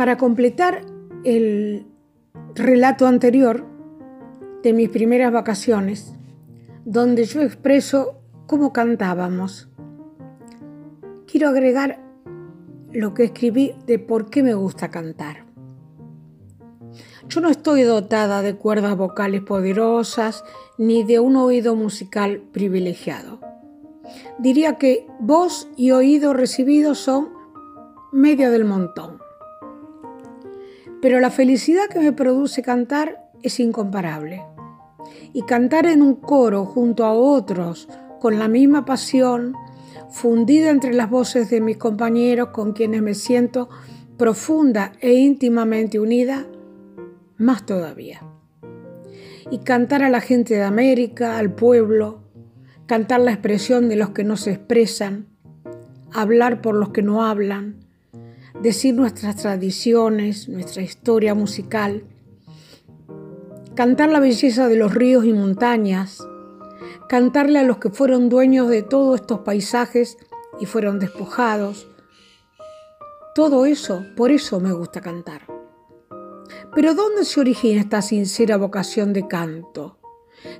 Para 0.00 0.16
completar 0.16 0.80
el 1.24 1.84
relato 2.54 3.06
anterior 3.06 3.66
de 4.62 4.72
mis 4.72 4.88
primeras 4.88 5.30
vacaciones, 5.30 6.14
donde 6.86 7.26
yo 7.26 7.42
expreso 7.42 8.14
cómo 8.46 8.72
cantábamos, 8.72 9.68
quiero 11.30 11.50
agregar 11.50 12.00
lo 12.90 13.12
que 13.12 13.24
escribí 13.24 13.74
de 13.84 13.98
por 13.98 14.30
qué 14.30 14.42
me 14.42 14.54
gusta 14.54 14.90
cantar. 14.90 15.44
Yo 17.28 17.42
no 17.42 17.50
estoy 17.50 17.82
dotada 17.82 18.40
de 18.40 18.56
cuerdas 18.56 18.96
vocales 18.96 19.42
poderosas 19.42 20.44
ni 20.78 21.04
de 21.04 21.20
un 21.20 21.36
oído 21.36 21.76
musical 21.76 22.40
privilegiado. 22.52 23.38
Diría 24.38 24.78
que 24.78 25.06
voz 25.20 25.68
y 25.76 25.90
oído 25.90 26.32
recibido 26.32 26.94
son 26.94 27.34
media 28.12 28.48
del 28.48 28.64
montón. 28.64 29.19
Pero 31.02 31.20
la 31.20 31.30
felicidad 31.30 31.88
que 31.88 32.00
me 32.00 32.12
produce 32.12 32.62
cantar 32.62 33.30
es 33.42 33.58
incomparable. 33.60 34.44
Y 35.32 35.42
cantar 35.42 35.86
en 35.86 36.02
un 36.02 36.16
coro 36.16 36.64
junto 36.64 37.04
a 37.04 37.12
otros 37.12 37.88
con 38.20 38.38
la 38.38 38.48
misma 38.48 38.84
pasión, 38.84 39.54
fundida 40.10 40.70
entre 40.70 40.92
las 40.92 41.08
voces 41.08 41.50
de 41.50 41.60
mis 41.60 41.78
compañeros 41.78 42.48
con 42.48 42.72
quienes 42.72 43.02
me 43.02 43.14
siento 43.14 43.68
profunda 44.18 44.92
e 45.00 45.14
íntimamente 45.14 45.98
unida, 45.98 46.46
más 47.38 47.64
todavía. 47.64 48.22
Y 49.50 49.60
cantar 49.60 50.02
a 50.02 50.10
la 50.10 50.20
gente 50.20 50.54
de 50.54 50.62
América, 50.62 51.38
al 51.38 51.54
pueblo, 51.54 52.20
cantar 52.86 53.20
la 53.20 53.32
expresión 53.32 53.88
de 53.88 53.96
los 53.96 54.10
que 54.10 54.24
no 54.24 54.36
se 54.36 54.52
expresan, 54.52 55.26
hablar 56.12 56.60
por 56.60 56.74
los 56.74 56.90
que 56.90 57.02
no 57.02 57.24
hablan, 57.24 57.79
decir 58.62 58.94
nuestras 58.94 59.36
tradiciones, 59.36 60.48
nuestra 60.48 60.82
historia 60.82 61.34
musical, 61.34 62.04
cantar 63.74 64.10
la 64.10 64.20
belleza 64.20 64.68
de 64.68 64.76
los 64.76 64.92
ríos 64.92 65.24
y 65.24 65.32
montañas, 65.32 66.26
cantarle 67.08 67.58
a 67.58 67.62
los 67.62 67.78
que 67.78 67.90
fueron 67.90 68.28
dueños 68.28 68.68
de 68.68 68.82
todos 68.82 69.20
estos 69.20 69.40
paisajes 69.40 70.18
y 70.60 70.66
fueron 70.66 70.98
despojados. 70.98 71.88
Todo 73.34 73.64
eso, 73.64 74.04
por 74.16 74.30
eso 74.30 74.60
me 74.60 74.72
gusta 74.72 75.00
cantar. 75.00 75.42
Pero 76.74 76.94
¿dónde 76.94 77.24
se 77.24 77.40
origina 77.40 77.80
esta 77.80 78.02
sincera 78.02 78.56
vocación 78.56 79.12
de 79.12 79.26
canto? 79.26 79.98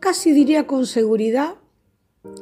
Casi 0.00 0.32
diría 0.32 0.66
con 0.66 0.86
seguridad 0.86 1.56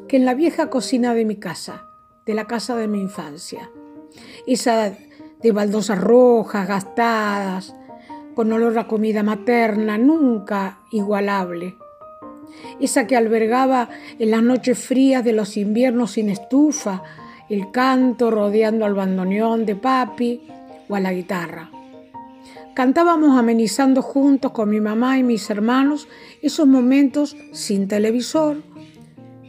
que 0.09 0.17
en 0.17 0.25
la 0.25 0.35
vieja 0.35 0.71
cocina 0.71 1.15
de 1.15 1.25
mi 1.25 1.37
casa, 1.37 1.87
de 2.27 2.35
la 2.35 2.47
casa 2.47 2.77
de 2.77 2.87
mi 2.87 3.01
infancia. 3.01 3.71
Esa 4.47 4.97
de 5.43 5.53
baldosas 5.53 5.99
rojas, 5.99 6.69
gastadas, 6.69 7.75
con 8.35 8.53
olor 8.53 8.79
a 8.79 8.87
comida 8.87 9.23
materna, 9.23 9.99
nunca 9.99 10.81
igualable. 10.91 11.77
Esa 12.81 13.07
que 13.07 13.17
albergaba 13.17 13.89
en 14.19 14.31
las 14.31 14.43
noches 14.43 14.79
frías 14.79 15.25
de 15.25 15.33
los 15.33 15.57
inviernos 15.57 16.13
sin 16.13 16.31
estufa, 16.31 17.03
el 17.49 17.71
canto 17.71 18.31
rodeando 18.31 18.85
al 18.85 18.95
bandoneón 18.95 19.67
de 19.67 19.77
papi 19.77 20.49
o 20.89 20.95
a 20.95 21.01
la 21.01 21.13
guitarra. 21.13 21.71
Cantábamos 22.75 23.37
amenizando 23.37 24.01
juntos 24.01 24.53
con 24.53 24.71
mi 24.71 24.81
mamá 24.81 25.19
y 25.19 25.23
mis 25.23 25.51
hermanos 25.51 26.09
esos 26.41 26.67
momentos 26.67 27.37
sin 27.53 27.89
televisor, 27.89 28.63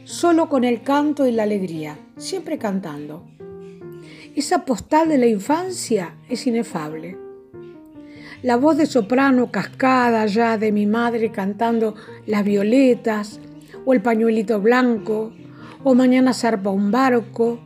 solo 0.04 0.50
con 0.50 0.64
el 0.64 0.82
canto 0.82 1.28
y 1.28 1.32
la 1.32 1.44
alegría, 1.44 1.98
siempre 2.18 2.58
cantando. 2.58 3.24
Esa 4.34 4.64
postal 4.64 5.10
de 5.10 5.18
la 5.18 5.28
infancia 5.28 6.16
es 6.30 6.48
inefable. 6.48 7.18
La 8.44 8.56
voz 8.56 8.78
de 8.78 8.86
soprano 8.86 9.52
cascada 9.52 10.26
ya 10.26 10.58
de 10.58 10.72
mi 10.72 10.86
madre 10.86 11.32
cantando 11.32 11.96
Las 12.26 12.46
violetas 12.46 13.42
o 13.86 13.94
El 13.94 14.02
pañuelito 14.02 14.62
blanco 14.62 15.34
o 15.84 15.96
Mañana 15.96 16.34
zarpa 16.34 16.70
un 16.70 16.92
barco 16.92 17.60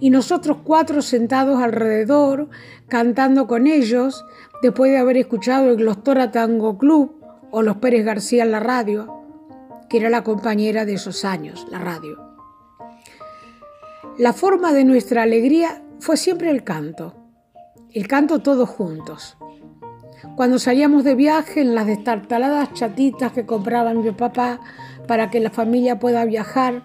y 0.00 0.10
nosotros 0.10 0.58
cuatro 0.64 1.02
sentados 1.02 1.62
alrededor 1.62 2.48
cantando 2.88 3.46
con 3.46 3.68
ellos 3.68 4.24
después 4.60 4.90
de 4.90 4.98
haber 4.98 5.16
escuchado 5.18 5.70
el 5.70 5.76
Glostora 5.76 6.32
Tango 6.32 6.78
Club 6.78 7.22
o 7.52 7.62
los 7.62 7.76
Pérez 7.76 8.04
García 8.04 8.42
en 8.42 8.50
la 8.50 8.60
radio, 8.60 9.22
que 9.88 9.98
era 9.98 10.10
la 10.10 10.24
compañera 10.24 10.84
de 10.84 10.94
esos 10.94 11.24
años, 11.24 11.64
la 11.70 11.78
radio. 11.78 12.18
La 14.18 14.32
forma 14.32 14.72
de 14.72 14.84
nuestra 14.84 15.22
alegría 15.22 15.82
fue 16.02 16.16
siempre 16.16 16.50
el 16.50 16.64
canto, 16.64 17.14
el 17.94 18.08
canto 18.08 18.40
todos 18.40 18.68
juntos. 18.68 19.38
Cuando 20.36 20.58
salíamos 20.58 21.04
de 21.04 21.14
viaje 21.14 21.60
en 21.60 21.74
las 21.74 21.86
destartaladas 21.86 22.74
chatitas 22.74 23.32
que 23.32 23.46
compraba 23.46 23.94
mi 23.94 24.10
papá 24.10 24.60
para 25.06 25.30
que 25.30 25.38
la 25.38 25.50
familia 25.50 26.00
pueda 26.00 26.24
viajar 26.24 26.82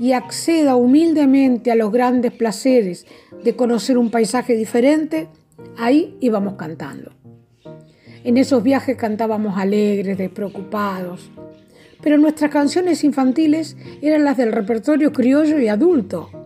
y 0.00 0.12
acceda 0.12 0.74
humildemente 0.74 1.70
a 1.70 1.74
los 1.74 1.92
grandes 1.92 2.32
placeres 2.32 3.06
de 3.44 3.54
conocer 3.54 3.98
un 3.98 4.10
paisaje 4.10 4.54
diferente, 4.54 5.28
Ahí 5.76 6.16
íbamos 6.20 6.54
cantando. 6.54 7.12
En 8.24 8.38
esos 8.38 8.62
viajes 8.62 8.96
cantábamos 8.96 9.58
alegres, 9.58 10.16
despreocupados, 10.16 11.30
pero 12.02 12.18
nuestras 12.18 12.50
canciones 12.50 13.04
infantiles 13.04 13.76
eran 14.00 14.24
las 14.24 14.36
del 14.38 14.52
repertorio 14.52 15.12
criollo 15.12 15.58
y 15.58 15.68
adulto. 15.68 16.45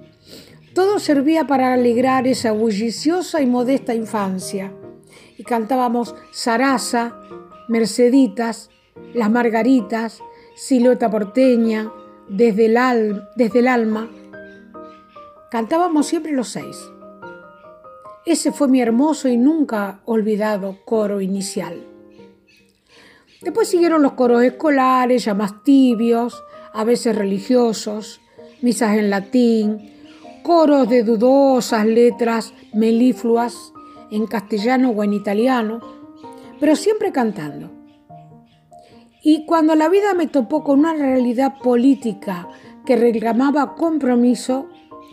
Todo 0.75 1.01
servía 1.01 1.47
para 1.47 1.75
alegrar 1.75 2.27
esa 2.27 2.53
bulliciosa 2.53 3.43
y 3.43 3.47
modesta 3.47 3.95
infancia. 3.95 4.73
Y 5.37 5.43
cantábamos 5.43 6.15
Sarasa, 6.31 7.21
Merceditas, 7.69 8.71
Las 9.15 9.31
Margaritas, 9.31 10.21
Silueta 10.55 11.11
Porteña, 11.11 11.91
desde 12.29 12.67
el, 12.67 13.23
desde 13.35 13.59
el 13.59 13.69
alma. 13.69 14.09
Cantábamos 15.51 16.07
siempre 16.07 16.33
los 16.33 16.49
seis. 16.49 16.77
Ese 18.25 18.53
fue 18.53 18.69
mi 18.69 18.81
hermoso 18.81 19.29
y 19.29 19.37
nunca 19.37 20.01
olvidado 20.05 20.79
coro 20.85 21.21
inicial. 21.21 21.85
Después 23.41 23.69
siguieron 23.69 24.03
los 24.03 24.13
coros 24.13 24.45
escolares, 24.45 25.25
ya 25.25 25.35
más 25.35 25.65
tibios, 25.65 26.45
a 26.73 26.85
veces 26.85 27.17
religiosos, 27.17 28.21
misas 28.61 28.97
en 28.97 29.11
latín, 29.11 30.00
coros 30.43 30.89
de 30.89 31.03
dudosas 31.03 31.87
letras 31.87 32.53
melifluas 32.73 33.73
en 34.11 34.27
castellano 34.27 34.91
o 34.91 35.05
en 35.05 35.13
italiano, 35.13 35.81
pero 36.59 36.77
siempre 36.77 37.13
cantando. 37.13 37.71
Y 39.23 39.45
cuando 39.47 39.75
la 39.75 39.89
vida 39.89 40.15
me 40.15 40.27
topó 40.27 40.65
con 40.65 40.81
una 40.81 40.95
realidad 40.95 41.59
política 41.63 42.49
que 42.87 42.97
reclamaba 42.97 43.75
compromiso, 43.75 44.69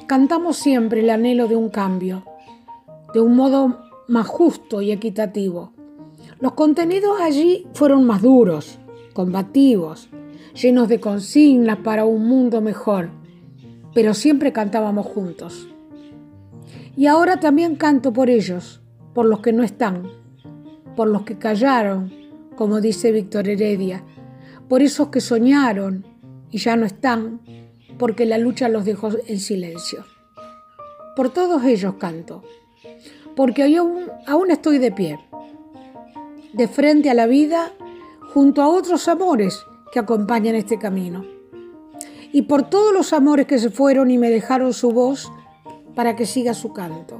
cantamos 0.08 0.58
siempre 0.58 1.02
el 1.02 1.10
anhelo 1.10 1.48
de 1.48 1.56
un 1.56 1.70
cambio 1.70 2.24
de 3.14 3.22
un 3.22 3.36
modo 3.36 3.80
más 4.08 4.28
justo 4.28 4.82
y 4.82 4.92
equitativo. 4.92 5.72
Los 6.40 6.54
contenidos 6.54 7.20
allí 7.20 7.66
fueron 7.74 8.06
más 8.06 8.22
duros, 8.22 8.80
combativos, 9.14 10.09
llenos 10.54 10.88
de 10.88 11.00
consignas 11.00 11.80
para 11.80 12.06
un 12.06 12.28
mundo 12.28 12.62
mejor, 12.62 13.09
pero 13.94 14.14
siempre 14.14 14.53
cantábamos 14.53 15.06
juntos. 15.06 15.68
Y 16.96 17.08
ahora 17.08 17.40
también 17.40 17.75
canto 17.75 18.14
por 18.14 18.30
ellos, 18.30 18.81
por 19.14 19.25
los 19.25 19.40
que 19.40 19.53
no 19.53 19.64
están, 19.64 20.03
por 20.96 21.08
los 21.08 21.24
que 21.24 21.38
callaron, 21.38 22.12
como 22.56 22.81
dice 22.81 23.12
Víctor 23.12 23.47
Heredia, 23.47 24.03
por 24.68 24.81
esos 24.81 25.09
que 25.09 25.22
soñaron 25.22 26.06
y 26.50 26.58
ya 26.58 26.76
no 26.76 26.86
están, 26.86 27.42
porque 27.97 28.26
la 28.26 28.38
lucha 28.38 28.70
los 28.70 28.86
dejó 28.86 29.09
en 29.28 29.40
silencio. 29.40 30.06
Por 31.16 31.29
todos 31.29 31.64
ellos 31.64 31.96
canto 31.96 32.44
porque 33.38 33.78
aún, 33.78 34.11
aún 34.26 34.50
estoy 34.50 34.79
de 34.79 34.91
pie, 34.91 35.20
de 36.53 36.67
frente 36.67 37.11
a 37.11 37.14
la 37.14 37.28
vida, 37.28 37.72
junto 38.34 38.64
a 38.64 38.67
otros 38.67 39.08
amores 39.08 39.64
que 39.91 40.00
acompañan 40.00 40.56
este 40.56 40.79
camino. 40.79 41.36
Y 42.37 42.43
por 42.43 42.69
todos 42.69 42.93
los 42.93 43.13
amores 43.13 43.47
que 43.47 43.57
se 43.57 43.72
fueron 43.72 44.11
y 44.11 44.19
me 44.19 44.29
dejaron 44.29 44.72
su 44.72 44.91
voz 44.91 45.31
para 45.95 46.16
que 46.16 46.28
siga 46.28 46.53
su 46.53 46.72
canto. 46.72 47.19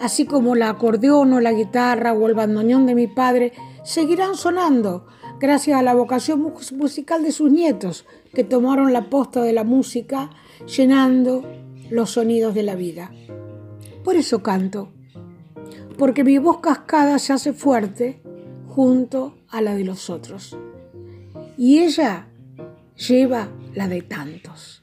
Así 0.00 0.24
como 0.24 0.54
la 0.54 0.70
acordeón 0.70 1.34
o 1.34 1.40
la 1.40 1.52
guitarra 1.52 2.14
o 2.14 2.26
el 2.26 2.32
bandoneón 2.32 2.86
de 2.86 2.94
mi 2.94 3.08
padre 3.08 3.52
seguirán 3.84 4.36
sonando 4.36 5.04
gracias 5.38 5.78
a 5.78 5.82
la 5.82 5.92
vocación 5.92 6.50
musical 6.78 7.22
de 7.22 7.30
sus 7.30 7.52
nietos 7.52 8.06
que 8.32 8.42
tomaron 8.42 8.94
la 8.94 9.10
posta 9.10 9.42
de 9.42 9.52
la 9.52 9.64
música 9.64 10.30
llenando 10.64 11.44
los 11.90 12.12
sonidos 12.12 12.54
de 12.54 12.62
la 12.62 12.74
vida. 12.74 13.10
Por 14.02 14.16
eso 14.16 14.42
canto, 14.42 14.88
porque 15.98 16.24
mi 16.24 16.38
voz 16.38 16.60
cascada 16.60 17.18
se 17.18 17.34
hace 17.34 17.52
fuerte 17.52 18.22
junto 18.66 19.34
a 19.50 19.60
la 19.60 19.74
de 19.74 19.84
los 19.84 20.08
otros. 20.08 20.56
Y 21.58 21.80
ella 21.80 22.28
lleva 22.98 23.48
la 23.74 23.88
de 23.88 24.02
tantos. 24.02 24.82